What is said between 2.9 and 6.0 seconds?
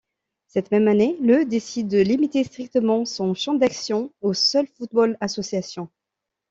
son champ d'action au seul football-association.